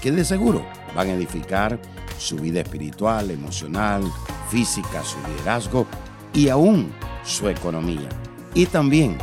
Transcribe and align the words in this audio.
que 0.00 0.12
de 0.12 0.24
seguro 0.24 0.64
van 0.94 1.08
a 1.08 1.14
edificar 1.14 1.80
su 2.18 2.36
vida 2.36 2.60
espiritual, 2.60 3.30
emocional, 3.30 4.02
física, 4.50 5.02
su 5.02 5.18
liderazgo 5.28 5.86
y 6.32 6.48
aún 6.48 6.92
su 7.24 7.48
economía. 7.48 8.08
Y 8.54 8.66
también 8.66 9.18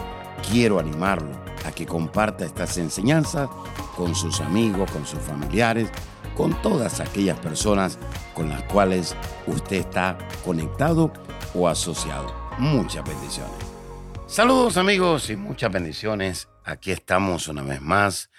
quiero 0.52 0.80
animarlo 0.80 1.32
a 1.66 1.72
que 1.72 1.86
comparta 1.86 2.46
estas 2.46 2.78
enseñanzas 2.78 3.50
con 3.96 4.16
sus 4.16 4.42
amigos, 4.42 4.92
con 4.92 5.06
sus 5.06 5.20
familiares, 5.20 5.90
con 6.36 6.60
todas 6.62 7.00
aquellas 7.00 7.40
personas 7.40 7.98
con 8.34 8.50
las 8.50 8.64
cuales 8.64 9.16
usted 9.48 9.78
está 9.78 10.18
conectado 10.44 11.12
o 11.54 11.68
asociado. 11.68 12.34
Muchas 12.58 13.04
bendiciones. 13.08 13.54
Saludos 14.28 14.78
amigos 14.78 15.30
y 15.30 15.36
muchas 15.36 15.72
bendiciones. 15.72 16.48
Aquí 16.64 16.92
estamos 16.92 17.48
una 17.48 17.62
vez 17.62 17.82
más, 17.82 18.30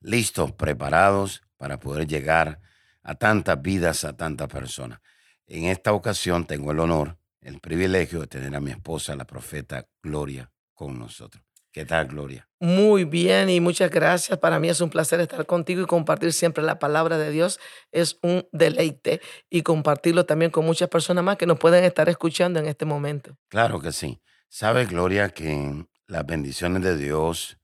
listos, 0.00 0.52
preparados 0.52 1.42
para 1.60 1.78
poder 1.78 2.06
llegar 2.06 2.58
a 3.02 3.14
tantas 3.16 3.60
vidas, 3.60 4.04
a 4.04 4.16
tantas 4.16 4.48
personas. 4.48 4.98
En 5.46 5.64
esta 5.64 5.92
ocasión 5.92 6.46
tengo 6.46 6.72
el 6.72 6.80
honor, 6.80 7.18
el 7.42 7.60
privilegio 7.60 8.20
de 8.20 8.28
tener 8.28 8.56
a 8.56 8.60
mi 8.60 8.70
esposa, 8.70 9.14
la 9.14 9.26
profeta 9.26 9.86
Gloria, 10.02 10.50
con 10.72 10.98
nosotros. 10.98 11.44
¿Qué 11.70 11.84
tal, 11.84 12.06
Gloria? 12.06 12.48
Muy 12.60 13.04
bien 13.04 13.50
y 13.50 13.60
muchas 13.60 13.90
gracias. 13.90 14.38
Para 14.38 14.58
mí 14.58 14.70
es 14.70 14.80
un 14.80 14.88
placer 14.88 15.20
estar 15.20 15.44
contigo 15.44 15.82
y 15.82 15.86
compartir 15.86 16.32
siempre 16.32 16.64
la 16.64 16.78
palabra 16.78 17.18
de 17.18 17.30
Dios. 17.30 17.60
Es 17.92 18.18
un 18.22 18.48
deleite 18.52 19.20
y 19.50 19.60
compartirlo 19.60 20.24
también 20.24 20.50
con 20.50 20.64
muchas 20.64 20.88
personas 20.88 21.22
más 21.22 21.36
que 21.36 21.46
nos 21.46 21.58
pueden 21.58 21.84
estar 21.84 22.08
escuchando 22.08 22.58
en 22.58 22.68
este 22.68 22.86
momento. 22.86 23.36
Claro 23.48 23.80
que 23.80 23.92
sí. 23.92 24.18
Sabes, 24.48 24.88
Gloria, 24.88 25.28
que 25.28 25.84
las 26.06 26.24
bendiciones 26.24 26.82
de 26.82 26.96
Dios 26.96 27.58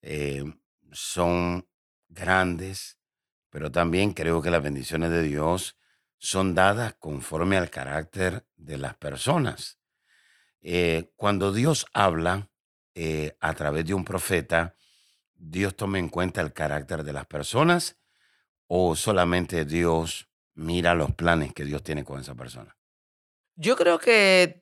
eh, 0.00 0.44
son 0.92 1.66
grandes, 2.08 2.98
pero 3.52 3.70
también 3.70 4.14
creo 4.14 4.40
que 4.40 4.50
las 4.50 4.62
bendiciones 4.62 5.10
de 5.10 5.22
Dios 5.22 5.76
son 6.16 6.54
dadas 6.54 6.94
conforme 6.94 7.58
al 7.58 7.68
carácter 7.68 8.46
de 8.56 8.78
las 8.78 8.94
personas. 8.94 9.78
Eh, 10.62 11.12
cuando 11.16 11.52
Dios 11.52 11.84
habla 11.92 12.48
eh, 12.94 13.36
a 13.40 13.52
través 13.52 13.84
de 13.84 13.92
un 13.92 14.06
profeta, 14.06 14.74
Dios 15.34 15.76
toma 15.76 15.98
en 15.98 16.08
cuenta 16.08 16.40
el 16.40 16.54
carácter 16.54 17.04
de 17.04 17.12
las 17.12 17.26
personas 17.26 17.98
o 18.68 18.96
solamente 18.96 19.66
Dios 19.66 20.30
mira 20.54 20.94
los 20.94 21.12
planes 21.12 21.52
que 21.52 21.66
Dios 21.66 21.82
tiene 21.82 22.04
con 22.04 22.20
esa 22.20 22.34
persona. 22.34 22.74
Yo 23.54 23.76
creo 23.76 23.98
que 23.98 24.61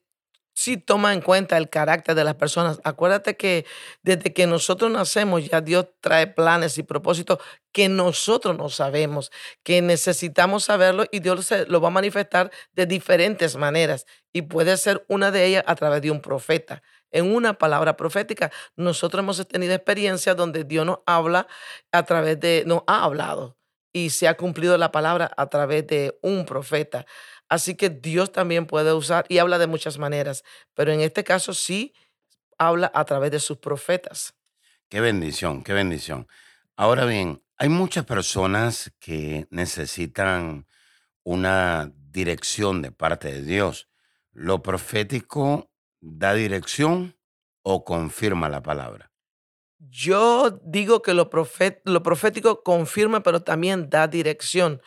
sí 0.54 0.76
toma 0.76 1.12
en 1.12 1.20
cuenta 1.20 1.56
el 1.56 1.70
carácter 1.70 2.14
de 2.14 2.24
las 2.24 2.34
personas. 2.34 2.80
Acuérdate 2.84 3.36
que 3.36 3.66
desde 4.02 4.32
que 4.32 4.46
nosotros 4.46 4.90
nacemos 4.90 5.44
ya 5.48 5.60
Dios 5.60 5.86
trae 6.00 6.26
planes 6.26 6.78
y 6.78 6.82
propósitos 6.82 7.38
que 7.72 7.88
nosotros 7.88 8.56
no 8.56 8.68
sabemos, 8.68 9.30
que 9.62 9.82
necesitamos 9.82 10.64
saberlo 10.64 11.04
y 11.10 11.20
Dios 11.20 11.50
lo 11.68 11.80
va 11.80 11.88
a 11.88 11.92
manifestar 11.92 12.50
de 12.72 12.86
diferentes 12.86 13.56
maneras 13.56 14.06
y 14.32 14.42
puede 14.42 14.76
ser 14.76 15.04
una 15.08 15.30
de 15.30 15.46
ellas 15.46 15.64
a 15.66 15.74
través 15.76 16.02
de 16.02 16.10
un 16.10 16.20
profeta. 16.20 16.82
En 17.12 17.34
una 17.34 17.54
palabra 17.54 17.96
profética, 17.96 18.52
nosotros 18.76 19.22
hemos 19.22 19.46
tenido 19.48 19.74
experiencias 19.74 20.36
donde 20.36 20.64
Dios 20.64 20.86
nos 20.86 21.00
habla 21.06 21.48
a 21.92 22.04
través 22.04 22.38
de, 22.38 22.62
nos 22.66 22.82
ha 22.86 23.04
hablado 23.04 23.56
y 23.92 24.10
se 24.10 24.28
ha 24.28 24.36
cumplido 24.36 24.78
la 24.78 24.92
palabra 24.92 25.30
a 25.36 25.48
través 25.48 25.86
de 25.86 26.18
un 26.22 26.46
profeta. 26.46 27.06
Así 27.50 27.74
que 27.74 27.90
Dios 27.90 28.30
también 28.30 28.64
puede 28.64 28.92
usar 28.92 29.26
y 29.28 29.38
habla 29.38 29.58
de 29.58 29.66
muchas 29.66 29.98
maneras, 29.98 30.44
pero 30.74 30.92
en 30.92 31.00
este 31.00 31.24
caso 31.24 31.52
sí 31.52 31.92
habla 32.56 32.92
a 32.94 33.04
través 33.04 33.32
de 33.32 33.40
sus 33.40 33.58
profetas. 33.58 34.34
Qué 34.88 35.00
bendición, 35.00 35.64
qué 35.64 35.72
bendición. 35.72 36.28
Ahora 36.76 37.04
bien, 37.06 37.42
hay 37.56 37.68
muchas 37.68 38.04
personas 38.04 38.92
que 39.00 39.48
necesitan 39.50 40.68
una 41.24 41.92
dirección 41.94 42.82
de 42.82 42.92
parte 42.92 43.32
de 43.32 43.42
Dios. 43.42 43.88
¿Lo 44.32 44.62
profético 44.62 45.72
da 46.00 46.34
dirección 46.34 47.16
o 47.62 47.84
confirma 47.84 48.48
la 48.48 48.62
palabra? 48.62 49.09
Yo 49.88 50.60
digo 50.62 51.00
que 51.02 51.14
lo, 51.14 51.30
profético 51.30 52.62
confirma, 52.62 53.22
pero 53.22 53.42
también 53.42 53.88
da 53.88 54.06
dirección 54.06 54.80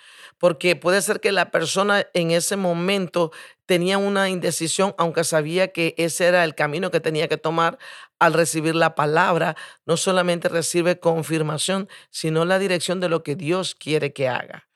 porque 0.43 0.75
puede 0.75 1.01
ser 1.01 1.21
que 1.21 1.31
la 1.31 1.51
persona 1.51 2.05
en 2.13 2.31
ese 2.31 2.57
momento 2.57 3.31
tenía 3.65 3.97
una 3.97 4.29
indecisión, 4.29 4.93
aunque 4.97 5.23
sabía 5.23 5.69
que 5.69 5.95
ese 5.97 6.25
era 6.25 6.43
el 6.43 6.53
camino 6.53 6.91
que 6.91 6.99
tenía 6.99 7.29
que 7.29 7.37
tomar 7.37 7.77
al 8.19 8.33
recibir 8.33 8.75
la 8.75 8.93
palabra, 8.93 9.55
no 9.85 9.95
solamente 9.95 10.49
recibe 10.49 10.99
confirmación, 10.99 11.87
sino 12.09 12.43
la 12.43 12.59
dirección 12.59 12.99
de 12.99 13.07
lo 13.07 13.23
que 13.23 13.37
Dios 13.37 13.73
quiere 13.73 14.11
que 14.11 14.27
haga. 14.27 14.67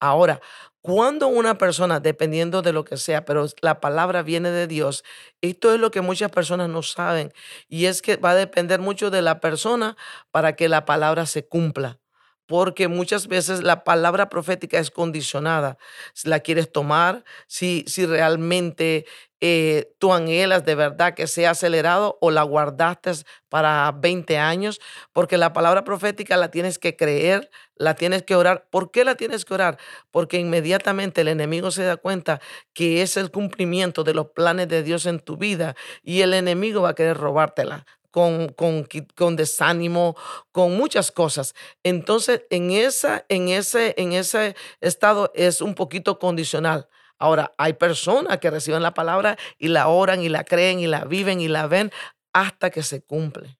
Ahora, 0.00 0.40
cuando 0.80 1.28
una 1.28 1.56
persona, 1.56 2.00
dependiendo 2.00 2.60
de 2.62 2.72
lo 2.72 2.84
que 2.84 2.96
sea, 2.98 3.24
pero 3.24 3.46
la 3.62 3.80
palabra 3.80 4.22
viene 4.22 4.50
de 4.50 4.66
Dios, 4.66 5.02
esto 5.40 5.72
es 5.72 5.80
lo 5.80 5.90
que 5.90 6.02
muchas 6.02 6.30
personas 6.30 6.68
no 6.68 6.82
saben, 6.82 7.32
y 7.68 7.86
es 7.86 8.02
que 8.02 8.16
va 8.16 8.30
a 8.32 8.34
depender 8.34 8.80
mucho 8.80 9.10
de 9.10 9.22
la 9.22 9.40
persona 9.40 9.96
para 10.30 10.56
que 10.56 10.68
la 10.68 10.84
palabra 10.84 11.26
se 11.26 11.46
cumpla 11.48 11.98
porque 12.46 12.88
muchas 12.88 13.26
veces 13.26 13.62
la 13.62 13.84
palabra 13.84 14.28
profética 14.28 14.78
es 14.78 14.90
condicionada. 14.90 15.78
Si 16.12 16.28
la 16.28 16.40
quieres 16.40 16.70
tomar, 16.70 17.24
si, 17.46 17.84
si 17.86 18.04
realmente 18.06 19.06
eh, 19.40 19.94
tú 19.98 20.12
anhelas 20.12 20.64
de 20.64 20.74
verdad 20.74 21.14
que 21.14 21.26
sea 21.26 21.50
acelerado 21.50 22.18
o 22.20 22.30
la 22.30 22.42
guardaste 22.42 23.12
para 23.48 23.92
20 23.92 24.38
años, 24.38 24.80
porque 25.12 25.36
la 25.36 25.52
palabra 25.52 25.84
profética 25.84 26.36
la 26.36 26.50
tienes 26.50 26.78
que 26.78 26.96
creer, 26.96 27.50
la 27.76 27.94
tienes 27.94 28.22
que 28.22 28.36
orar. 28.36 28.66
¿Por 28.70 28.90
qué 28.90 29.04
la 29.04 29.16
tienes 29.16 29.44
que 29.44 29.54
orar? 29.54 29.78
Porque 30.10 30.38
inmediatamente 30.38 31.22
el 31.22 31.28
enemigo 31.28 31.70
se 31.70 31.84
da 31.84 31.96
cuenta 31.96 32.40
que 32.72 33.02
es 33.02 33.16
el 33.16 33.30
cumplimiento 33.30 34.04
de 34.04 34.14
los 34.14 34.28
planes 34.28 34.68
de 34.68 34.82
Dios 34.82 35.06
en 35.06 35.20
tu 35.20 35.36
vida 35.36 35.76
y 36.02 36.22
el 36.22 36.34
enemigo 36.34 36.82
va 36.82 36.90
a 36.90 36.94
querer 36.94 37.16
robártela 37.16 37.86
con, 38.14 38.50
con, 38.50 38.86
con, 39.16 39.34
desánimo, 39.34 40.14
con 40.52 40.76
muchas 40.76 41.10
cosas. 41.10 41.52
Entonces, 41.82 42.42
en, 42.48 42.70
esa, 42.70 43.26
en, 43.28 43.48
ese, 43.48 43.92
en 43.98 44.12
ese 44.12 44.54
estado 44.80 45.32
es 45.34 45.60
un 45.60 45.74
poquito 45.74 46.20
condicional. 46.20 46.86
Ahora, 47.18 47.52
hay 47.58 47.72
personas 47.72 48.38
que 48.38 48.52
reciben 48.52 48.84
la 48.84 48.94
palabra 48.94 49.36
y 49.58 49.66
la 49.66 49.88
oran 49.88 50.22
y 50.22 50.28
la 50.28 50.44
creen 50.44 50.78
y 50.78 50.86
la 50.86 51.04
viven 51.06 51.40
y 51.40 51.48
la 51.48 51.66
ven 51.66 51.90
hasta 52.32 52.70
que 52.70 52.84
se 52.84 53.02
cumple. 53.02 53.58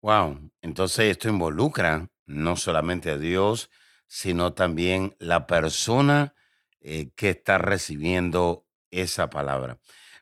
Wow, 0.00 0.50
entonces 0.62 1.10
esto 1.10 1.28
involucra 1.28 2.08
no 2.24 2.56
solamente 2.56 3.10
a 3.10 3.18
Dios, 3.18 3.68
sino 4.06 4.54
también 4.54 5.14
la 5.18 5.46
persona 5.46 6.32
eh, 6.80 7.10
que 7.14 7.28
está 7.28 7.58
recibiendo 7.58 8.66
esa 8.90 9.28
palabra. 9.28 9.78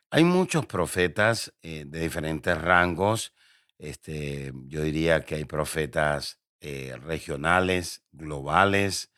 Hay 0.09 0.25
muchos 0.25 0.65
profetas 0.65 1.53
eh, 1.61 1.85
de 1.87 2.01
diferentes 2.01 2.61
rangos 2.61 3.31
este, 3.77 4.51
yo 4.67 4.81
diría 4.81 5.23
que 5.25 5.35
hay 5.35 5.45
profetas 5.45 6.39
eh, 6.59 6.95
regionales, 7.01 8.03
globales, 8.11 9.11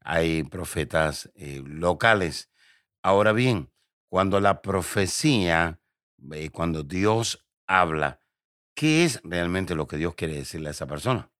hay 0.00 0.42
profetas 0.44 1.30
eh, 1.34 1.62
locales. 1.64 2.50
Ahora 3.02 3.32
bien, 3.32 3.70
cuando 4.08 4.40
la 4.40 4.62
profecía, 4.62 5.80
eh, 6.32 6.50
cuando 6.50 6.82
Dios 6.82 7.46
habla, 7.66 8.20
¿qué 8.74 9.04
es 9.04 9.20
realmente 9.24 9.74
lo 9.74 9.86
que 9.86 9.98
Dios 9.98 10.14
quiere 10.14 10.34
decirle 10.34 10.68
a 10.68 10.72
esa 10.72 10.86
persona? 10.86 11.30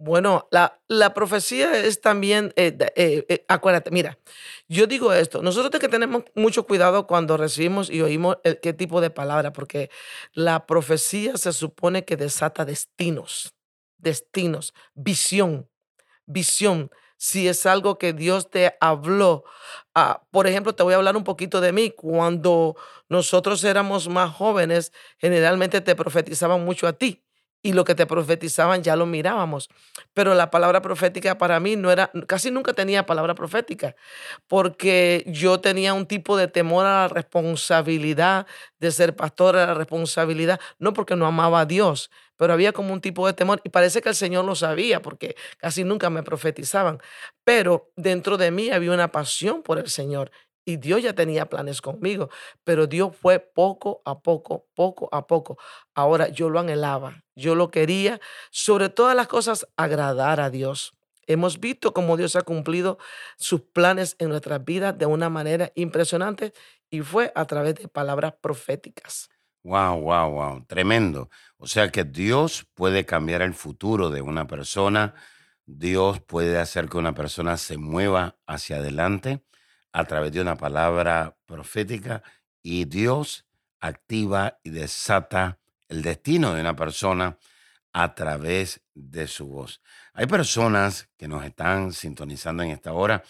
Bueno, 0.00 0.48
la, 0.52 1.12
profecía 1.12 1.76
es 1.76 2.00
también, 2.00 2.52
eh, 2.54 2.76
eh, 2.94 3.26
eh, 3.28 3.44
acuérdate, 3.48 3.90
mira, 3.90 4.16
yo 4.68 4.86
digo 4.86 5.12
esto, 5.12 5.42
nosotros 5.42 5.80
que 5.80 5.88
tenemos 5.88 6.22
mucho 6.36 6.66
cuidado 6.66 7.08
cuando 7.08 7.36
recibimos 7.36 7.90
y 7.90 8.00
oímos 8.00 8.36
qué 8.62 8.72
tipo 8.72 9.00
de 9.00 9.10
palabra, 9.10 9.52
porque 9.52 9.90
la 10.34 10.66
profecía 10.66 11.36
se 11.36 11.52
supone 11.52 12.04
que 12.04 12.16
desata 12.16 12.64
destinos, 12.64 13.54
destinos, 13.98 14.72
visión, 14.94 15.68
visión. 16.26 16.90
Si 17.16 17.48
es 17.48 17.66
algo 17.66 17.98
que 17.98 18.12
Dios 18.12 18.50
te 18.50 18.76
habló, 18.80 19.42
ah, 19.96 20.22
por 20.30 20.46
ejemplo, 20.46 20.74
te 20.76 20.84
voy 20.84 20.94
a 20.94 20.96
hablar 20.98 21.16
un 21.16 21.24
poquito 21.24 21.60
de 21.60 21.72
mí. 21.72 21.90
Cuando 21.90 22.76
nosotros 23.08 23.64
éramos 23.64 24.08
más 24.08 24.32
jóvenes, 24.32 24.92
generalmente 25.18 25.80
te 25.80 25.96
profetizaban 25.96 26.64
mucho 26.64 26.86
a 26.86 26.92
ti 26.92 27.24
y 27.62 27.72
lo 27.72 27.84
que 27.84 27.94
te 27.94 28.06
profetizaban 28.06 28.82
ya 28.82 28.96
lo 28.96 29.06
mirábamos. 29.06 29.68
Pero 30.14 30.34
la 30.34 30.50
palabra 30.50 30.80
profética 30.82 31.38
para 31.38 31.60
mí 31.60 31.76
no 31.76 31.90
era, 31.90 32.10
casi 32.26 32.50
nunca 32.50 32.72
tenía 32.72 33.06
palabra 33.06 33.34
profética, 33.34 33.96
porque 34.46 35.24
yo 35.26 35.60
tenía 35.60 35.94
un 35.94 36.06
tipo 36.06 36.36
de 36.36 36.48
temor 36.48 36.86
a 36.86 37.02
la 37.02 37.08
responsabilidad 37.08 38.46
de 38.78 38.90
ser 38.90 39.16
pastor, 39.16 39.56
a 39.56 39.66
la 39.66 39.74
responsabilidad, 39.74 40.60
no 40.78 40.92
porque 40.92 41.16
no 41.16 41.26
amaba 41.26 41.60
a 41.60 41.66
Dios, 41.66 42.10
pero 42.36 42.52
había 42.52 42.72
como 42.72 42.92
un 42.92 43.00
tipo 43.00 43.26
de 43.26 43.32
temor 43.32 43.60
y 43.64 43.68
parece 43.70 44.00
que 44.00 44.08
el 44.08 44.14
Señor 44.14 44.44
lo 44.44 44.54
sabía, 44.54 45.02
porque 45.02 45.36
casi 45.58 45.84
nunca 45.84 46.08
me 46.10 46.22
profetizaban. 46.22 47.00
Pero 47.44 47.90
dentro 47.96 48.36
de 48.36 48.50
mí 48.50 48.70
había 48.70 48.92
una 48.92 49.10
pasión 49.10 49.62
por 49.62 49.78
el 49.78 49.88
Señor 49.88 50.30
y 50.68 50.76
Dios 50.76 51.02
ya 51.02 51.14
tenía 51.14 51.46
planes 51.46 51.80
conmigo, 51.80 52.28
pero 52.62 52.86
Dios 52.86 53.16
fue 53.16 53.40
poco 53.40 54.02
a 54.04 54.20
poco, 54.20 54.66
poco 54.74 55.08
a 55.12 55.26
poco. 55.26 55.56
Ahora 55.94 56.28
yo 56.28 56.50
lo 56.50 56.60
anhelaba, 56.60 57.24
yo 57.34 57.54
lo 57.54 57.70
quería, 57.70 58.20
sobre 58.50 58.90
todas 58.90 59.16
las 59.16 59.28
cosas, 59.28 59.66
agradar 59.78 60.40
a 60.40 60.50
Dios. 60.50 60.92
Hemos 61.26 61.58
visto 61.58 61.94
cómo 61.94 62.18
Dios 62.18 62.36
ha 62.36 62.42
cumplido 62.42 62.98
sus 63.38 63.62
planes 63.62 64.14
en 64.18 64.28
nuestras 64.28 64.62
vidas 64.62 64.98
de 64.98 65.06
una 65.06 65.30
manera 65.30 65.72
impresionante 65.74 66.52
y 66.90 67.00
fue 67.00 67.32
a 67.34 67.46
través 67.46 67.76
de 67.76 67.88
palabras 67.88 68.34
proféticas. 68.38 69.30
Wow, 69.62 70.02
wow, 70.02 70.30
wow, 70.30 70.66
tremendo. 70.66 71.30
O 71.56 71.66
sea 71.66 71.90
que 71.90 72.04
Dios 72.04 72.66
puede 72.74 73.06
cambiar 73.06 73.40
el 73.40 73.54
futuro 73.54 74.10
de 74.10 74.20
una 74.20 74.46
persona, 74.46 75.14
Dios 75.64 76.20
puede 76.20 76.58
hacer 76.58 76.90
que 76.90 76.98
una 76.98 77.14
persona 77.14 77.56
se 77.56 77.78
mueva 77.78 78.36
hacia 78.46 78.76
adelante 78.76 79.42
a 79.92 80.04
través 80.04 80.32
de 80.32 80.40
una 80.40 80.56
palabra 80.56 81.36
profética 81.46 82.22
y 82.62 82.84
Dios 82.84 83.46
activa 83.80 84.58
y 84.62 84.70
desata 84.70 85.58
el 85.88 86.02
destino 86.02 86.54
de 86.54 86.60
una 86.60 86.76
persona 86.76 87.38
a 87.92 88.14
través 88.14 88.82
de 88.94 89.26
su 89.26 89.46
voz. 89.46 89.80
Hay 90.12 90.26
personas 90.26 91.08
que 91.16 91.28
nos 91.28 91.44
están 91.44 91.92
sintonizando 91.92 92.62
en 92.62 92.70
esta 92.70 92.92
hora 92.92 93.22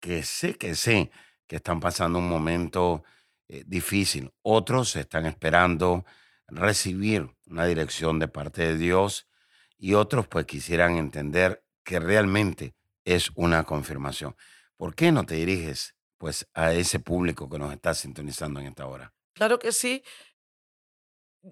que 0.00 0.22
sé 0.22 0.54
que 0.54 0.74
sé 0.74 1.10
que 1.46 1.56
están 1.56 1.80
pasando 1.80 2.18
un 2.18 2.28
momento 2.28 3.04
eh, 3.48 3.64
difícil. 3.66 4.32
Otros 4.42 4.94
están 4.96 5.26
esperando 5.26 6.04
recibir 6.46 7.28
una 7.46 7.66
dirección 7.66 8.18
de 8.18 8.28
parte 8.28 8.62
de 8.62 8.76
Dios 8.76 9.28
y 9.76 9.94
otros 9.94 10.26
pues 10.28 10.46
quisieran 10.46 10.96
entender 10.96 11.64
que 11.84 12.00
realmente 12.00 12.74
es 13.04 13.30
una 13.34 13.64
confirmación. 13.64 14.36
¿Por 14.76 14.94
qué 14.94 15.12
no 15.12 15.24
te 15.24 15.36
diriges 15.36 15.94
pues 16.18 16.48
a 16.54 16.72
ese 16.72 16.98
público 16.98 17.48
que 17.48 17.58
nos 17.58 17.72
está 17.72 17.94
sintonizando 17.94 18.60
en 18.60 18.66
esta 18.66 18.86
hora? 18.86 19.14
Claro 19.34 19.58
que 19.58 19.72
sí. 19.72 20.02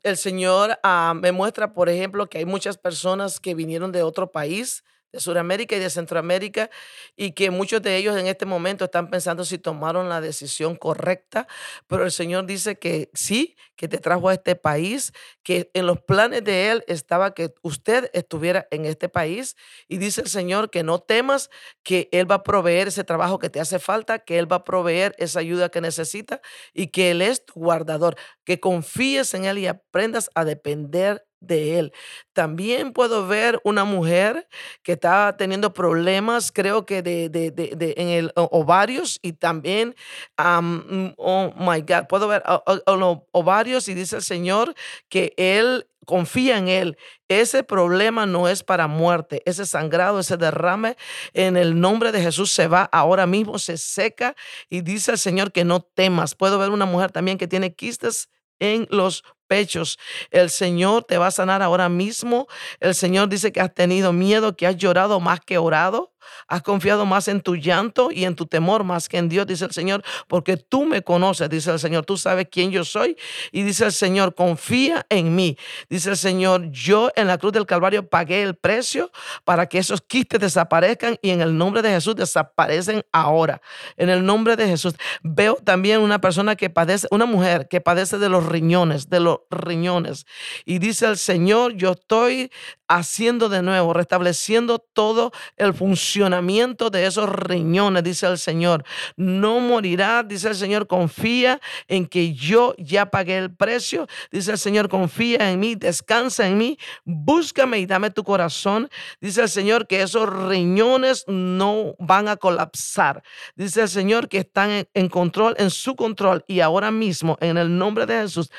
El 0.02 0.16
Señor 0.16 0.78
ah, 0.82 1.14
me 1.16 1.32
muestra, 1.32 1.72
por 1.72 1.88
ejemplo, 1.88 2.28
que 2.28 2.38
hay 2.38 2.44
muchas 2.44 2.76
personas 2.76 3.40
que 3.40 3.54
vinieron 3.54 3.92
de 3.92 4.02
otro 4.02 4.32
país 4.32 4.82
de 5.12 5.20
Sudamérica 5.20 5.76
y 5.76 5.78
de 5.80 5.90
Centroamérica 5.90 6.70
y 7.16 7.32
que 7.32 7.50
muchos 7.50 7.82
de 7.82 7.96
ellos 7.96 8.16
en 8.16 8.26
este 8.26 8.46
momento 8.46 8.84
están 8.86 9.08
pensando 9.10 9.44
si 9.44 9.58
tomaron 9.58 10.08
la 10.08 10.20
decisión 10.20 10.76
correcta, 10.76 11.46
pero 11.86 12.04
el 12.04 12.12
Señor 12.12 12.46
dice 12.46 12.78
que 12.78 13.10
sí, 13.14 13.56
que 13.76 13.88
te 13.88 13.98
trajo 13.98 14.28
a 14.28 14.34
este 14.34 14.56
país, 14.56 15.12
que 15.42 15.70
en 15.74 15.86
los 15.86 16.00
planes 16.00 16.44
de 16.44 16.70
Él 16.70 16.84
estaba 16.88 17.34
que 17.34 17.54
usted 17.62 18.10
estuviera 18.12 18.66
en 18.70 18.84
este 18.84 19.08
país 19.08 19.56
y 19.88 19.98
dice 19.98 20.22
el 20.22 20.28
Señor 20.28 20.70
que 20.70 20.82
no 20.82 20.98
temas, 20.98 21.50
que 21.82 22.08
Él 22.12 22.30
va 22.30 22.36
a 22.36 22.42
proveer 22.42 22.88
ese 22.88 23.04
trabajo 23.04 23.38
que 23.38 23.50
te 23.50 23.60
hace 23.60 23.78
falta, 23.78 24.18
que 24.20 24.38
Él 24.38 24.50
va 24.50 24.56
a 24.56 24.64
proveer 24.64 25.14
esa 25.18 25.40
ayuda 25.40 25.68
que 25.68 25.80
necesita 25.80 26.40
y 26.72 26.88
que 26.88 27.10
Él 27.10 27.22
es 27.22 27.44
tu 27.44 27.54
guardador, 27.60 28.16
que 28.44 28.60
confíes 28.60 29.34
en 29.34 29.44
Él 29.44 29.58
y 29.58 29.66
aprendas 29.66 30.30
a 30.34 30.44
depender 30.44 31.26
de 31.40 31.78
él. 31.78 31.92
También 32.32 32.92
puedo 32.92 33.26
ver 33.26 33.60
una 33.64 33.84
mujer 33.84 34.48
que 34.82 34.92
está 34.92 35.36
teniendo 35.36 35.72
problemas, 35.72 36.52
creo 36.52 36.86
que 36.86 37.02
de, 37.02 37.28
de, 37.28 37.50
de, 37.50 37.94
en 37.96 38.08
el 38.08 38.32
ovarios 38.34 39.18
y 39.22 39.32
también, 39.32 39.94
oh 40.36 41.52
my 41.56 41.80
God, 41.80 42.06
puedo 42.08 42.28
ver 42.28 42.42
los 42.86 43.18
ovarios 43.32 43.88
y 43.88 43.94
dice 43.94 44.16
el 44.16 44.22
Señor 44.22 44.74
que 45.08 45.32
él 45.36 45.86
confía 46.06 46.56
en 46.56 46.68
Él. 46.68 46.96
Ese 47.28 47.62
problema 47.64 48.24
no 48.24 48.48
es 48.48 48.62
para 48.62 48.86
muerte. 48.86 49.42
Ese 49.44 49.66
sangrado, 49.66 50.20
ese 50.20 50.38
derrame, 50.38 50.96
en 51.34 51.58
el 51.58 51.78
nombre 51.78 52.12
de 52.12 52.22
Jesús 52.22 52.50
se 52.52 52.68
va 52.68 52.88
ahora 52.92 53.26
mismo, 53.26 53.58
se 53.58 53.76
seca 53.76 54.34
y 54.70 54.80
dice 54.80 55.12
el 55.12 55.18
Señor 55.18 55.52
que 55.52 55.64
no 55.64 55.82
temas. 55.82 56.34
Puedo 56.34 56.58
ver 56.58 56.70
una 56.70 56.86
mujer 56.86 57.10
también 57.10 57.36
que 57.36 57.48
tiene 57.48 57.74
quistes 57.74 58.30
en 58.58 58.86
los 58.90 59.22
pechos. 59.46 59.98
El 60.30 60.50
Señor 60.50 61.04
te 61.04 61.18
va 61.18 61.28
a 61.28 61.30
sanar 61.30 61.62
ahora 61.62 61.88
mismo. 61.88 62.46
El 62.80 62.94
Señor 62.94 63.28
dice 63.28 63.52
que 63.52 63.60
has 63.60 63.74
tenido 63.74 64.12
miedo, 64.12 64.56
que 64.56 64.66
has 64.66 64.76
llorado 64.76 65.20
más 65.20 65.40
que 65.40 65.58
orado. 65.58 66.12
Has 66.48 66.62
confiado 66.62 67.06
más 67.06 67.28
en 67.28 67.40
tu 67.40 67.56
llanto 67.56 68.10
y 68.10 68.24
en 68.24 68.34
tu 68.34 68.46
temor 68.46 68.84
más 68.84 69.08
que 69.08 69.18
en 69.18 69.28
Dios, 69.28 69.46
dice 69.46 69.64
el 69.64 69.72
Señor, 69.72 70.02
porque 70.28 70.56
tú 70.56 70.84
me 70.84 71.02
conoces, 71.02 71.48
dice 71.48 71.70
el 71.70 71.78
Señor, 71.78 72.04
tú 72.04 72.16
sabes 72.16 72.48
quién 72.50 72.70
yo 72.70 72.84
soy. 72.84 73.16
Y 73.52 73.62
dice 73.62 73.84
el 73.84 73.92
Señor, 73.92 74.34
confía 74.34 75.06
en 75.08 75.34
mí. 75.34 75.56
Dice 75.88 76.10
el 76.10 76.16
Señor, 76.16 76.70
yo 76.70 77.10
en 77.16 77.26
la 77.26 77.38
cruz 77.38 77.52
del 77.52 77.66
Calvario 77.66 78.08
pagué 78.08 78.42
el 78.42 78.54
precio 78.54 79.10
para 79.44 79.66
que 79.66 79.78
esos 79.78 80.00
quistes 80.00 80.40
desaparezcan 80.40 81.18
y 81.22 81.30
en 81.30 81.40
el 81.40 81.56
nombre 81.56 81.82
de 81.82 81.90
Jesús 81.90 82.16
desaparecen 82.16 83.04
ahora. 83.12 83.60
En 83.96 84.08
el 84.08 84.24
nombre 84.24 84.56
de 84.56 84.66
Jesús. 84.66 84.94
Veo 85.22 85.56
también 85.56 86.00
una 86.00 86.20
persona 86.20 86.56
que 86.56 86.70
padece, 86.70 87.08
una 87.10 87.26
mujer 87.26 87.68
que 87.68 87.80
padece 87.80 88.18
de 88.18 88.28
los 88.28 88.46
riñones, 88.46 89.08
de 89.08 89.20
los 89.20 89.35
riñones. 89.50 90.26
Y 90.64 90.78
dice 90.78 91.06
el 91.06 91.16
Señor, 91.16 91.74
yo 91.74 91.92
estoy 91.92 92.50
haciendo 92.88 93.48
de 93.48 93.62
nuevo, 93.62 93.92
restableciendo 93.92 94.78
todo 94.78 95.32
el 95.56 95.74
funcionamiento 95.74 96.90
de 96.90 97.06
esos 97.06 97.28
riñones, 97.28 98.04
dice 98.04 98.26
el 98.26 98.38
Señor. 98.38 98.84
No 99.16 99.60
morirá, 99.60 100.22
dice 100.22 100.48
el 100.48 100.54
Señor, 100.54 100.86
confía 100.86 101.60
en 101.88 102.06
que 102.06 102.34
yo 102.34 102.74
ya 102.78 103.06
pagué 103.10 103.38
el 103.38 103.54
precio, 103.54 104.06
dice 104.30 104.52
el 104.52 104.58
Señor, 104.58 104.88
confía 104.88 105.50
en 105.50 105.60
mí, 105.60 105.74
descansa 105.74 106.46
en 106.46 106.58
mí, 106.58 106.78
búscame 107.04 107.78
y 107.78 107.86
dame 107.86 108.10
tu 108.10 108.22
corazón, 108.24 108.88
dice 109.20 109.42
el 109.42 109.48
Señor 109.48 109.86
que 109.86 110.02
esos 110.02 110.28
riñones 110.48 111.24
no 111.26 111.94
van 111.98 112.28
a 112.28 112.36
colapsar, 112.36 113.22
dice 113.56 113.82
el 113.82 113.88
Señor 113.88 114.28
que 114.28 114.38
están 114.38 114.70
en, 114.70 114.88
en 114.94 115.08
control, 115.08 115.54
en 115.58 115.70
su 115.70 115.96
control 115.96 116.44
y 116.46 116.60
ahora 116.60 116.90
mismo 116.90 117.36
en 117.40 117.58
el 117.58 117.76
nombre 117.76 118.06
de 118.06 118.20
Jesús 118.20 118.50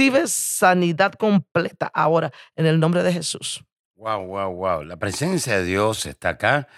recibes 0.00 0.32
sanidad 0.32 1.12
completa 1.12 1.90
ahora 1.92 2.32
en 2.56 2.64
el 2.64 2.80
nombre 2.80 3.02
de 3.02 3.12
Jesús. 3.12 3.62
Wow, 3.96 4.24
wow, 4.24 4.50
wow. 4.50 4.82
La 4.82 4.96
presencia 4.96 5.58
de 5.58 5.64
Dios 5.64 6.06
está 6.06 6.30
acá 6.30 6.68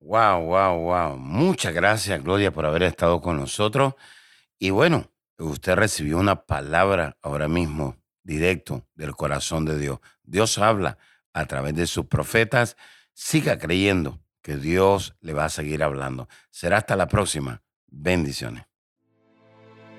Wow, 0.00 0.46
wow, 0.46 0.78
wow. 0.80 1.16
Muchas 1.18 1.74
gracias, 1.74 2.22
Gloria, 2.22 2.50
por 2.52 2.64
haber 2.64 2.84
estado 2.84 3.20
con 3.20 3.36
nosotros. 3.36 3.94
Y 4.58 4.70
bueno, 4.70 5.10
usted 5.38 5.74
recibió 5.74 6.18
una 6.18 6.46
palabra 6.46 7.16
ahora 7.22 7.48
mismo, 7.48 7.96
directo 8.22 8.86
del 8.94 9.14
corazón 9.14 9.64
de 9.64 9.78
Dios. 9.78 10.00
Dios 10.22 10.58
habla 10.58 10.98
a 11.32 11.46
través 11.46 11.74
de 11.74 11.86
sus 11.86 12.06
profetas. 12.06 12.76
Siga 13.12 13.58
creyendo 13.58 14.20
que 14.42 14.56
Dios 14.56 15.14
le 15.20 15.34
va 15.34 15.44
a 15.44 15.50
seguir 15.50 15.82
hablando. 15.82 16.28
Será 16.50 16.78
hasta 16.78 16.96
la 16.96 17.06
próxima. 17.06 17.62
Bendiciones. 17.86 18.64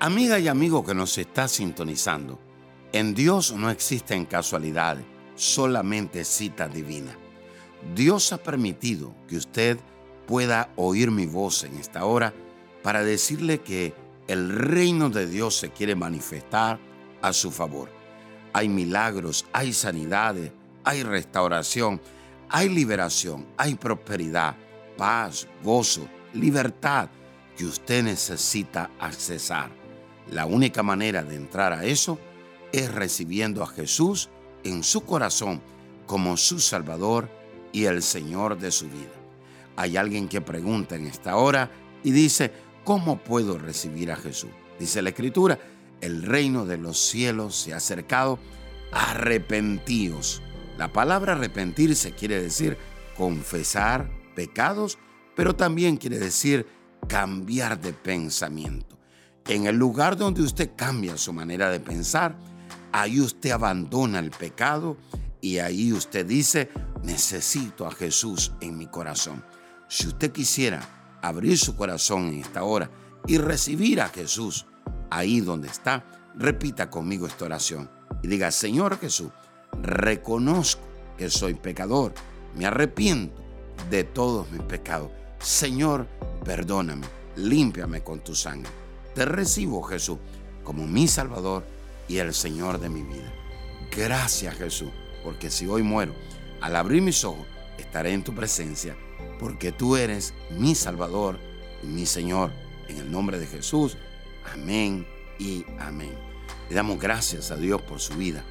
Amiga 0.00 0.40
y 0.40 0.48
amigo 0.48 0.84
que 0.84 0.94
nos 0.94 1.16
está 1.16 1.46
sintonizando. 1.46 2.51
En 2.92 3.14
Dios 3.14 3.54
no 3.54 3.70
existen 3.70 4.26
casualidades, 4.26 5.06
solamente 5.34 6.26
cita 6.26 6.68
divina. 6.68 7.16
Dios 7.94 8.34
ha 8.34 8.38
permitido 8.38 9.14
que 9.26 9.38
usted 9.38 9.78
pueda 10.26 10.70
oír 10.76 11.10
mi 11.10 11.24
voz 11.24 11.64
en 11.64 11.78
esta 11.78 12.04
hora 12.04 12.34
para 12.82 13.02
decirle 13.02 13.62
que 13.62 13.94
el 14.28 14.50
reino 14.50 15.08
de 15.08 15.26
Dios 15.26 15.56
se 15.56 15.70
quiere 15.70 15.94
manifestar 15.94 16.78
a 17.22 17.32
su 17.32 17.50
favor. 17.50 17.88
Hay 18.52 18.68
milagros, 18.68 19.46
hay 19.54 19.72
sanidades, 19.72 20.52
hay 20.84 21.02
restauración, 21.02 21.98
hay 22.50 22.68
liberación, 22.68 23.46
hay 23.56 23.74
prosperidad, 23.74 24.54
paz, 24.98 25.48
gozo, 25.64 26.06
libertad 26.34 27.08
que 27.56 27.64
usted 27.64 28.04
necesita 28.04 28.90
accesar. 29.00 29.70
La 30.30 30.44
única 30.44 30.82
manera 30.82 31.22
de 31.22 31.36
entrar 31.36 31.72
a 31.72 31.84
eso 31.86 32.18
es 32.72 32.92
recibiendo 32.92 33.62
a 33.62 33.66
Jesús 33.66 34.30
en 34.64 34.82
su 34.82 35.02
corazón 35.02 35.60
como 36.06 36.36
su 36.36 36.58
Salvador 36.60 37.28
y 37.72 37.84
el 37.84 38.02
Señor 38.02 38.58
de 38.58 38.70
su 38.70 38.86
vida. 38.86 39.12
Hay 39.76 39.96
alguien 39.96 40.28
que 40.28 40.40
pregunta 40.40 40.96
en 40.96 41.06
esta 41.06 41.36
hora 41.36 41.70
y 42.02 42.10
dice, 42.10 42.52
¿cómo 42.84 43.18
puedo 43.18 43.58
recibir 43.58 44.10
a 44.10 44.16
Jesús? 44.16 44.50
Dice 44.78 45.02
la 45.02 45.10
Escritura, 45.10 45.58
el 46.00 46.22
reino 46.22 46.66
de 46.66 46.78
los 46.78 46.98
cielos 46.98 47.56
se 47.56 47.72
ha 47.72 47.76
acercado, 47.76 48.38
arrepentíos. 48.90 50.42
La 50.76 50.92
palabra 50.92 51.32
arrepentirse 51.32 52.12
quiere 52.12 52.42
decir 52.42 52.76
confesar 53.16 54.10
pecados, 54.34 54.98
pero 55.36 55.54
también 55.54 55.96
quiere 55.96 56.18
decir 56.18 56.66
cambiar 57.08 57.80
de 57.80 57.92
pensamiento. 57.92 58.98
En 59.46 59.66
el 59.66 59.76
lugar 59.76 60.16
donde 60.16 60.42
usted 60.42 60.70
cambia 60.76 61.16
su 61.16 61.32
manera 61.32 61.70
de 61.70 61.80
pensar, 61.80 62.36
Ahí 62.92 63.20
usted 63.20 63.50
abandona 63.50 64.18
el 64.18 64.30
pecado 64.30 64.96
y 65.40 65.58
ahí 65.58 65.92
usted 65.92 66.26
dice, 66.26 66.70
necesito 67.02 67.86
a 67.86 67.90
Jesús 67.90 68.52
en 68.60 68.76
mi 68.76 68.86
corazón. 68.86 69.44
Si 69.88 70.06
usted 70.08 70.30
quisiera 70.30 71.18
abrir 71.22 71.58
su 71.58 71.74
corazón 71.76 72.28
en 72.28 72.40
esta 72.40 72.64
hora 72.64 72.90
y 73.26 73.38
recibir 73.38 74.00
a 74.00 74.08
Jesús 74.08 74.66
ahí 75.10 75.40
donde 75.40 75.68
está, 75.68 76.04
repita 76.36 76.90
conmigo 76.90 77.26
esta 77.26 77.46
oración 77.46 77.90
y 78.22 78.28
diga, 78.28 78.50
Señor 78.50 78.98
Jesús, 78.98 79.30
reconozco 79.80 80.82
que 81.16 81.30
soy 81.30 81.54
pecador, 81.54 82.14
me 82.54 82.66
arrepiento 82.66 83.42
de 83.90 84.04
todos 84.04 84.50
mis 84.50 84.62
pecados. 84.62 85.10
Señor, 85.38 86.06
perdóname, 86.44 87.06
límpiame 87.36 88.02
con 88.02 88.20
tu 88.20 88.34
sangre. 88.34 88.70
Te 89.14 89.24
recibo, 89.24 89.82
Jesús, 89.82 90.18
como 90.62 90.86
mi 90.86 91.08
Salvador 91.08 91.64
y 92.12 92.18
el 92.18 92.34
Señor 92.34 92.78
de 92.78 92.90
mi 92.90 93.02
vida. 93.02 93.32
Gracias, 93.90 94.54
Jesús, 94.56 94.90
porque 95.24 95.50
si 95.50 95.66
hoy 95.66 95.82
muero, 95.82 96.14
al 96.60 96.76
abrir 96.76 97.00
mis 97.00 97.24
ojos, 97.24 97.46
estaré 97.78 98.12
en 98.12 98.22
tu 98.22 98.34
presencia, 98.34 98.94
porque 99.38 99.72
tú 99.72 99.96
eres 99.96 100.34
mi 100.50 100.74
Salvador 100.74 101.38
y 101.82 101.86
mi 101.86 102.04
Señor. 102.04 102.52
En 102.88 102.98
el 102.98 103.10
nombre 103.10 103.38
de 103.38 103.46
Jesús, 103.46 103.96
amén 104.52 105.06
y 105.38 105.64
amén. 105.78 106.12
Le 106.68 106.74
damos 106.74 107.00
gracias 107.00 107.50
a 107.50 107.56
Dios 107.56 107.80
por 107.80 107.98
su 107.98 108.14
vida. 108.14 108.44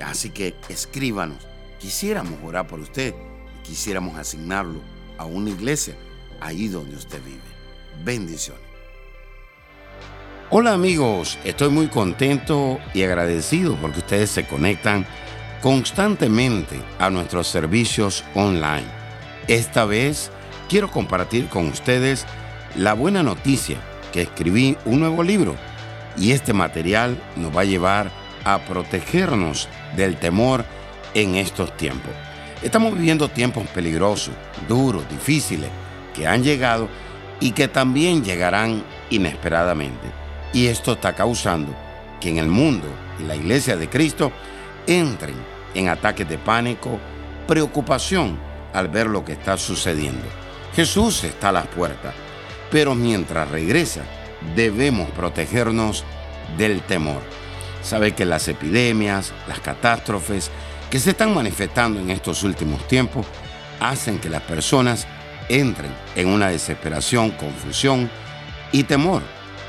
Así 0.00 0.30
que 0.30 0.54
escríbanos. 0.68 1.44
Quisiéramos 1.80 2.38
orar 2.44 2.68
por 2.68 2.78
usted 2.78 3.16
y 3.58 3.62
quisiéramos 3.66 4.16
asignarlo 4.16 4.80
a 5.18 5.24
una 5.24 5.50
iglesia 5.50 5.96
ahí 6.40 6.68
donde 6.68 6.94
usted 6.94 7.20
vive. 7.24 7.40
Bendiciones. 8.04 8.71
Hola 10.54 10.74
amigos, 10.74 11.38
estoy 11.44 11.70
muy 11.70 11.86
contento 11.86 12.78
y 12.92 13.02
agradecido 13.04 13.74
porque 13.76 14.00
ustedes 14.00 14.28
se 14.28 14.46
conectan 14.46 15.06
constantemente 15.62 16.78
a 16.98 17.08
nuestros 17.08 17.46
servicios 17.48 18.22
online. 18.34 18.84
Esta 19.48 19.86
vez 19.86 20.30
quiero 20.68 20.90
compartir 20.90 21.48
con 21.48 21.68
ustedes 21.68 22.26
la 22.76 22.92
buena 22.92 23.22
noticia 23.22 23.78
que 24.12 24.20
escribí 24.20 24.76
un 24.84 25.00
nuevo 25.00 25.22
libro 25.22 25.56
y 26.18 26.32
este 26.32 26.52
material 26.52 27.16
nos 27.34 27.56
va 27.56 27.62
a 27.62 27.64
llevar 27.64 28.10
a 28.44 28.58
protegernos 28.58 29.70
del 29.96 30.18
temor 30.18 30.66
en 31.14 31.36
estos 31.36 31.74
tiempos. 31.78 32.12
Estamos 32.62 32.92
viviendo 32.92 33.30
tiempos 33.30 33.66
peligrosos, 33.68 34.34
duros, 34.68 35.08
difíciles, 35.08 35.70
que 36.14 36.26
han 36.26 36.44
llegado 36.44 36.90
y 37.40 37.52
que 37.52 37.68
también 37.68 38.22
llegarán 38.22 38.84
inesperadamente. 39.08 40.21
Y 40.52 40.66
esto 40.66 40.92
está 40.92 41.14
causando 41.14 41.74
que 42.20 42.28
en 42.28 42.38
el 42.38 42.48
mundo 42.48 42.86
y 43.18 43.24
la 43.24 43.36
iglesia 43.36 43.76
de 43.76 43.88
Cristo 43.88 44.32
entren 44.86 45.34
en 45.74 45.88
ataques 45.88 46.28
de 46.28 46.38
pánico, 46.38 46.98
preocupación 47.46 48.38
al 48.72 48.88
ver 48.88 49.06
lo 49.06 49.24
que 49.24 49.32
está 49.32 49.56
sucediendo. 49.56 50.24
Jesús 50.74 51.24
está 51.24 51.50
a 51.50 51.52
las 51.52 51.66
puertas, 51.66 52.14
pero 52.70 52.94
mientras 52.94 53.50
regresa, 53.50 54.02
debemos 54.54 55.10
protegernos 55.10 56.04
del 56.56 56.82
temor. 56.82 57.22
Sabe 57.82 58.12
que 58.12 58.24
las 58.24 58.48
epidemias, 58.48 59.32
las 59.48 59.60
catástrofes 59.60 60.50
que 60.90 60.98
se 60.98 61.10
están 61.10 61.34
manifestando 61.34 62.00
en 62.00 62.10
estos 62.10 62.42
últimos 62.42 62.86
tiempos 62.86 63.26
hacen 63.80 64.18
que 64.18 64.30
las 64.30 64.42
personas 64.42 65.06
entren 65.48 65.90
en 66.14 66.28
una 66.28 66.48
desesperación, 66.48 67.30
confusión 67.32 68.10
y 68.70 68.84
temor. 68.84 69.22